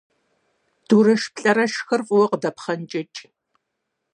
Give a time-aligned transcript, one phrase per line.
[0.87, 3.19] ДурэшплӀэрэшхэр фӏыуэ къыдэпхъэнкӏыкӏ.